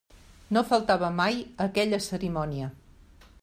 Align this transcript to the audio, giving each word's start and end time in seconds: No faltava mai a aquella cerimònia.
No 0.57 0.63
faltava 0.69 1.11
mai 1.19 1.37
a 1.43 1.67
aquella 1.67 2.01
cerimònia. 2.09 2.75